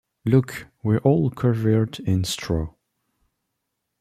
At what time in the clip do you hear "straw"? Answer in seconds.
2.23-2.73